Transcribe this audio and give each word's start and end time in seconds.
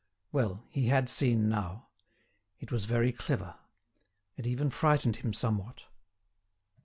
Well, 0.31 0.63
he 0.67 0.87
had 0.87 1.09
seen 1.09 1.47
now; 1.47 1.89
it 2.59 2.71
was 2.71 2.85
very 2.85 3.11
clever; 3.11 3.59
it 4.35 4.47
even 4.47 4.71
frightened 4.71 5.17
him 5.17 5.31
somewhat. 5.31 5.83